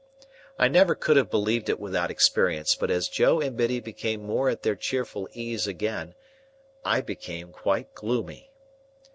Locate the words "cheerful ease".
4.75-5.67